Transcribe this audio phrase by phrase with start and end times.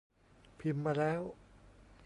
[0.59, 1.21] พิมพ์มาแล้ว